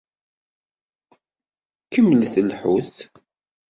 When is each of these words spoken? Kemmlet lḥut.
Kemmlet 1.93 2.35
lḥut. 2.47 2.97